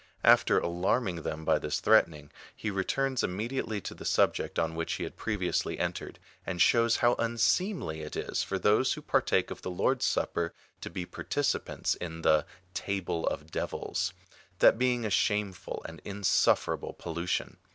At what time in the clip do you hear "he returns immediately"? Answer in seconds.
2.55-3.79